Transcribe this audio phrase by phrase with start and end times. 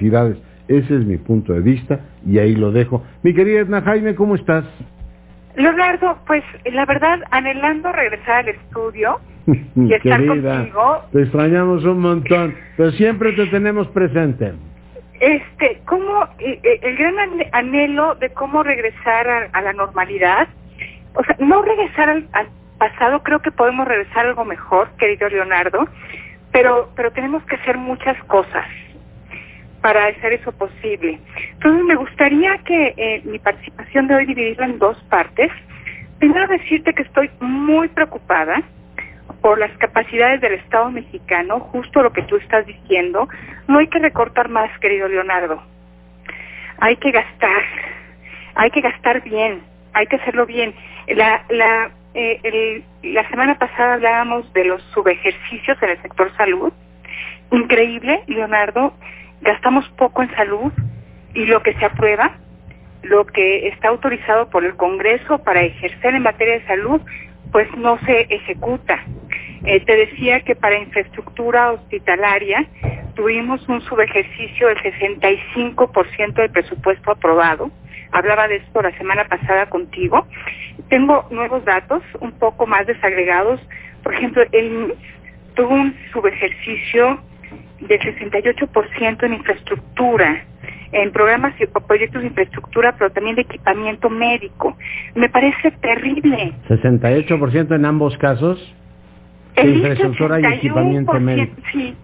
[0.00, 3.04] Ese es mi punto de vista y ahí lo dejo.
[3.22, 4.64] Mi querida Edna Jaime, ¿cómo estás?
[5.56, 9.20] Leonardo, pues la verdad, anhelando regresar al estudio
[9.76, 11.04] y estar contigo.
[11.12, 14.52] Te extrañamos un montón, pero siempre te tenemos presente.
[15.18, 20.48] Este, cómo el gran anhelo de cómo regresar a, la normalidad,
[21.14, 22.24] o sea, no regresar al,
[22.78, 25.86] pasado, creo que podemos regresar a algo mejor, querido Leonardo,
[26.52, 28.64] pero pero tenemos que hacer muchas cosas
[29.80, 31.18] para hacer eso posible.
[31.52, 35.50] Entonces me gustaría que eh, mi participación de hoy dividirla en dos partes.
[36.18, 38.62] Primero decirte que estoy muy preocupada
[39.40, 43.28] por las capacidades del Estado mexicano, justo lo que tú estás diciendo.
[43.68, 45.62] No hay que recortar más, querido Leonardo.
[46.78, 47.62] Hay que gastar,
[48.54, 49.62] hay que gastar bien,
[49.94, 50.74] hay que hacerlo bien.
[51.08, 56.72] La, la, eh, la semana pasada hablábamos de los subejercicios en el sector salud.
[57.50, 58.92] Increíble, Leonardo
[59.40, 60.72] gastamos poco en salud
[61.34, 62.36] y lo que se aprueba,
[63.02, 67.00] lo que está autorizado por el Congreso para ejercer en materia de salud,
[67.52, 69.04] pues no se ejecuta.
[69.64, 72.66] Eh, te decía que para infraestructura hospitalaria
[73.14, 77.70] tuvimos un subejercicio del 65% del presupuesto aprobado.
[78.12, 80.26] Hablaba de esto la semana pasada contigo.
[80.88, 83.60] Tengo nuevos datos, un poco más desagregados.
[84.02, 84.94] Por ejemplo, el
[85.54, 87.20] tuvo un subejercicio
[87.80, 90.44] del 68% en infraestructura,
[90.92, 94.76] en programas y proyectos de infraestructura, pero también de equipamiento médico.
[95.14, 96.52] Me parece terrible.
[96.68, 98.74] ¿68% en ambos casos?
[99.56, 101.54] El infraestructura y equipamiento médico.
[101.72, 101.94] Sí,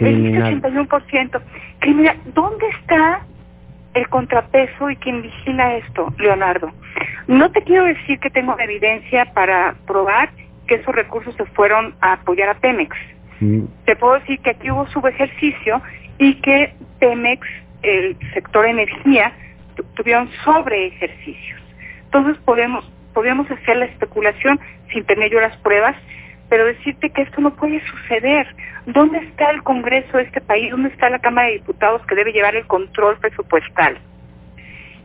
[0.00, 1.40] el 81%.
[1.78, 2.16] Criminal.
[2.34, 3.20] ¿Dónde está
[3.94, 6.70] el contrapeso y quién vigila esto, Leonardo?
[7.26, 10.30] No te quiero decir que tengo evidencia para probar
[10.66, 12.96] que esos recursos se fueron a apoyar a Pemex
[13.40, 15.82] te puedo decir que aquí hubo subejercicio
[16.18, 17.46] y que Pemex,
[17.82, 19.32] el sector energía,
[19.94, 21.60] tuvieron sobre ejercicios.
[22.04, 24.58] Entonces podemos, podemos hacer la especulación
[24.92, 25.96] sin tener yo las pruebas,
[26.48, 28.46] pero decirte que esto no puede suceder.
[28.86, 30.70] ¿Dónde está el Congreso de este país?
[30.70, 33.98] ¿Dónde está la Cámara de Diputados que debe llevar el control presupuestal?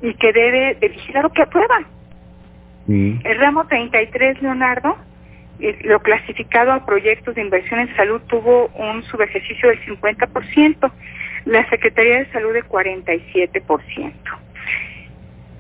[0.02, 1.82] Y que debe de vigilar lo que aprueba.
[2.88, 4.98] El ramo 33, Leonardo,
[5.84, 10.92] lo clasificado a proyectos de inversión en salud tuvo un subejercicio del 50%,
[11.46, 14.14] la Secretaría de Salud de 47%.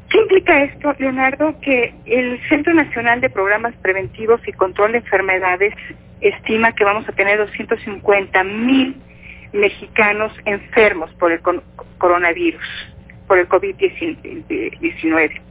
[0.09, 1.59] ¿Qué implica esto, Leonardo?
[1.61, 5.73] Que el Centro Nacional de Programas Preventivos y Control de Enfermedades
[6.19, 8.95] estima que vamos a tener 250 mil
[9.53, 11.39] mexicanos enfermos por el
[11.97, 12.65] coronavirus,
[13.27, 15.41] por el COVID-19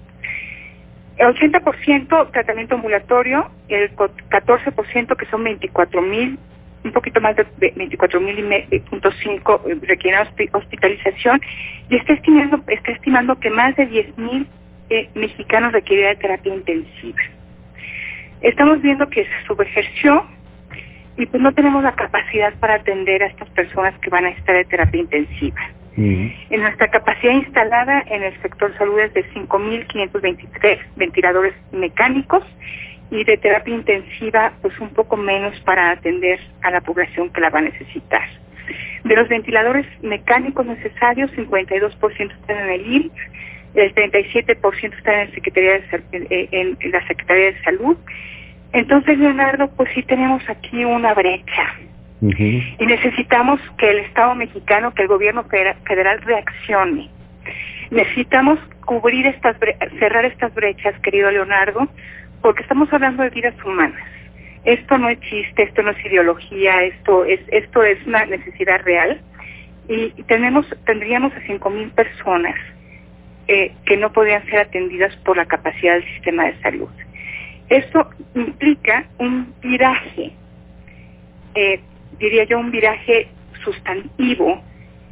[1.20, 6.38] el 80% tratamiento ambulatorio, el 14% que son 24 mil,
[6.82, 8.38] un poquito más de 24 mil
[8.70, 11.42] y punto cinco eh, requieren hospitalización
[11.90, 14.46] y está estimando, está estimando que más de 10 mil
[14.88, 17.20] eh, mexicanos requerirán terapia intensiva.
[18.40, 20.24] Estamos viendo que se subejerció
[21.18, 24.56] y pues no tenemos la capacidad para atender a estas personas que van a estar
[24.56, 25.60] de terapia intensiva.
[25.96, 32.44] En nuestra capacidad instalada en el sector salud es de 5.523 ventiladores mecánicos
[33.10, 37.50] y de terapia intensiva pues un poco menos para atender a la población que la
[37.50, 38.28] va a necesitar.
[39.04, 43.12] De los ventiladores mecánicos necesarios, 52% están en el IMSS,
[43.74, 47.96] el 37% están de, eh, en la Secretaría de Salud.
[48.72, 51.74] Entonces, Leonardo, pues sí tenemos aquí una brecha.
[52.22, 57.08] Y necesitamos que el Estado mexicano, que el gobierno federal reaccione.
[57.90, 59.56] Necesitamos cubrir estas,
[59.98, 61.88] cerrar estas brechas, querido Leonardo,
[62.42, 64.04] porque estamos hablando de vidas humanas.
[64.64, 69.20] Esto no es chiste, esto no es ideología, esto es, esto es una necesidad real.
[69.88, 72.54] Y tenemos, tendríamos a cinco mil personas
[73.48, 76.90] eh, que no podrían ser atendidas por la capacidad del sistema de salud.
[77.70, 80.32] Esto implica un viraje
[81.54, 81.80] eh,
[82.20, 83.28] diría yo, un viraje
[83.64, 84.62] sustantivo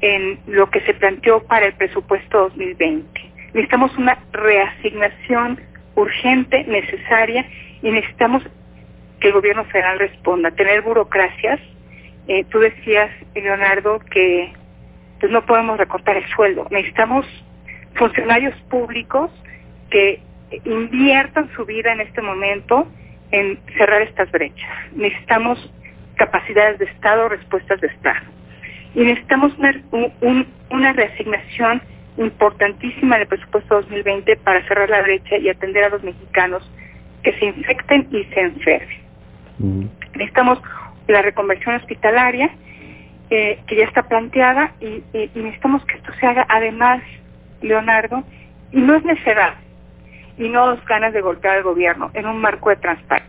[0.00, 3.08] en lo que se planteó para el presupuesto 2020.
[3.54, 5.60] Necesitamos una reasignación
[5.96, 7.44] urgente, necesaria,
[7.82, 8.42] y necesitamos
[9.20, 10.50] que el gobierno federal responda.
[10.52, 11.60] Tener burocracias,
[12.28, 14.52] eh, tú decías, Leonardo, que
[15.18, 16.66] pues no podemos recortar el sueldo.
[16.70, 17.26] Necesitamos
[17.94, 19.30] funcionarios públicos
[19.90, 20.20] que
[20.64, 22.86] inviertan su vida en este momento
[23.30, 24.70] en cerrar estas brechas.
[24.94, 25.72] Necesitamos
[26.18, 28.26] capacidades de Estado, respuestas de Estado.
[28.94, 29.52] Y necesitamos
[30.70, 31.80] una, reasignación
[32.18, 36.68] importantísima del presupuesto 2020 para cerrar la brecha y atender a los mexicanos
[37.22, 39.88] que se infecten y se enfermen.
[40.14, 40.60] Necesitamos
[41.06, 42.50] la reconversión hospitalaria
[43.30, 45.02] eh, que ya está planteada y,
[45.34, 47.02] necesitamos que esto se haga además,
[47.62, 48.24] Leonardo,
[48.72, 49.54] y no es necesidad
[50.36, 53.27] y no es ganas de golpear al gobierno en un marco de transparencia.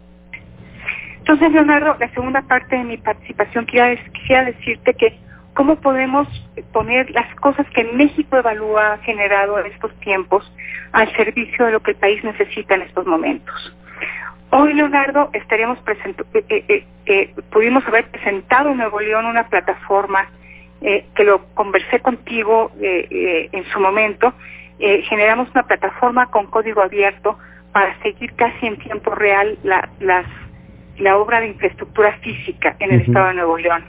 [1.29, 5.15] Entonces, Leonardo, la segunda parte de mi participación quisiera, decirte que
[5.53, 6.27] cómo podemos
[6.73, 10.51] poner las cosas que México Evalúa generado en estos tiempos
[10.91, 13.77] al servicio de lo que el país necesita en estos momentos.
[14.49, 15.77] Hoy, Leonardo, estaríamos
[16.33, 20.27] eh, eh, eh, pudimos haber presentado en Nuevo León una plataforma
[20.81, 24.33] que lo conversé contigo en su momento.
[24.79, 27.37] generamos una plataforma con código abierto
[27.71, 29.89] para seguir casi en tiempo real la,
[30.99, 33.83] la obra de infraestructura física en el Estado de Nuevo León.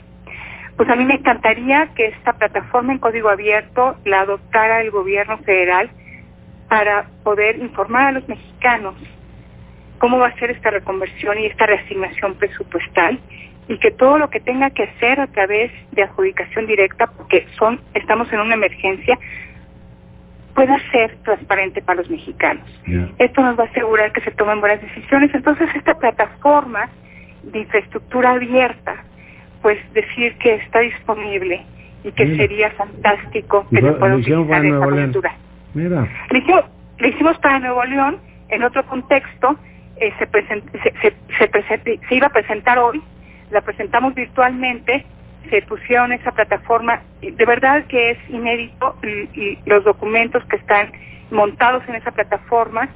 [0.77, 5.37] Pues a mí me encantaría que esta plataforma en código abierto la adoptara el gobierno
[5.39, 5.91] federal
[6.69, 8.95] para poder informar a los mexicanos
[9.99, 13.19] cómo va a ser esta reconversión y esta reasignación presupuestal
[13.67, 17.79] y que todo lo que tenga que hacer a través de adjudicación directa, porque son
[17.93, 19.19] estamos en una emergencia,
[20.53, 22.67] pueda ser transparente para los mexicanos.
[23.17, 25.33] Esto nos va a asegurar que se tomen buenas decisiones.
[25.33, 26.89] Entonces, esta plataforma
[27.43, 29.03] de infraestructura abierta,
[29.61, 31.65] pues decir que está disponible
[32.03, 35.35] y que sería fantástico que se pueda utilizar esta coyuntura.
[35.73, 36.07] Mira.
[36.99, 38.17] Le hicimos para Nuevo León
[38.49, 39.57] en otro contexto
[40.01, 40.27] eh, se,
[42.07, 43.01] se, iba a presentar hoy,
[43.51, 45.05] la presentamos virtualmente,
[45.49, 50.91] se pusieron esa plataforma, de verdad que es inédito y, los documentos que están
[51.31, 52.89] montados en esa plataforma,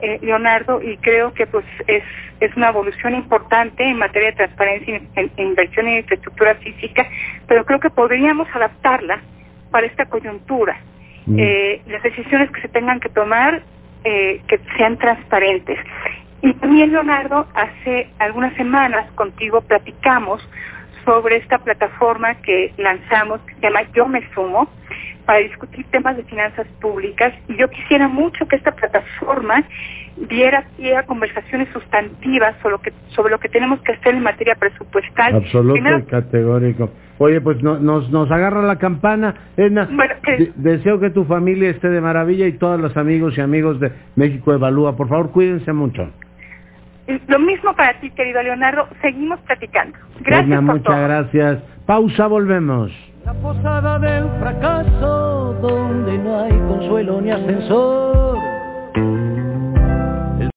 [0.00, 2.02] eh, Leonardo, y creo que pues es,
[2.40, 7.06] es una evolución importante en materia de transparencia en, inversión en infraestructura física,
[7.46, 9.20] pero creo que podríamos adaptarla
[9.70, 10.80] para esta coyuntura.
[11.26, 11.38] Mm.
[11.38, 13.62] Eh, las decisiones que se tengan que tomar
[14.02, 15.78] que sean transparentes.
[16.42, 20.42] Y también, Leonardo, hace algunas semanas contigo platicamos
[21.04, 24.68] sobre esta plataforma que lanzamos, que se llama Yo Me Sumo,
[25.24, 27.32] para discutir temas de finanzas públicas.
[27.48, 29.64] Y yo quisiera mucho que esta plataforma
[30.28, 34.22] diera pie a conversaciones sustantivas sobre lo que, sobre lo que tenemos que hacer en
[34.22, 35.36] materia presupuestal.
[35.36, 36.90] Absoluto y categórico.
[37.18, 37.80] Oye, pues nos,
[38.10, 39.34] nos agarra la campana.
[39.56, 39.88] Edna,
[40.56, 44.54] deseo que tu familia esté de maravilla y todos los amigos y amigos de México
[44.54, 44.96] Evalúa.
[44.96, 46.10] Por favor, cuídense mucho.
[47.26, 48.88] Lo mismo para ti, querido Leonardo.
[49.00, 49.98] Seguimos platicando.
[50.20, 50.62] Gracias.
[50.62, 51.58] muchas gracias.
[51.86, 52.92] Pausa, volvemos.
[53.24, 58.29] La posada del fracaso, donde no hay consuelo ni ascensor